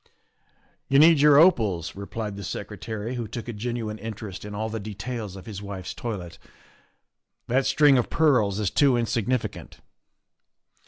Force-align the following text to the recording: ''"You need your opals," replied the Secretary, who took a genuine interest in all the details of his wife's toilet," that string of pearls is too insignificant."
''"You 0.89 0.97
need 0.97 1.19
your 1.19 1.37
opals," 1.37 1.95
replied 1.95 2.35
the 2.35 2.43
Secretary, 2.43 3.13
who 3.13 3.27
took 3.27 3.47
a 3.47 3.53
genuine 3.53 3.99
interest 3.99 4.43
in 4.43 4.55
all 4.55 4.67
the 4.67 4.79
details 4.79 5.35
of 5.35 5.45
his 5.45 5.61
wife's 5.61 5.93
toilet," 5.93 6.39
that 7.49 7.67
string 7.67 7.99
of 7.99 8.09
pearls 8.09 8.59
is 8.59 8.71
too 8.71 8.97
insignificant." 8.97 9.79